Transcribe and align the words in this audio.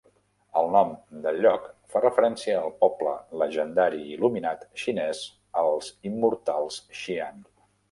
El 0.59 0.69
nom 0.75 0.93
del 1.25 1.37
lloc 1.45 1.67
fa 1.95 2.01
referència 2.05 2.55
al 2.61 2.73
poble 2.85 3.13
llegendari 3.43 4.01
il·luminat 4.15 4.65
xinès, 4.87 5.23
els 5.65 5.93
"immortals" 6.13 6.83
Xian. 7.05 7.49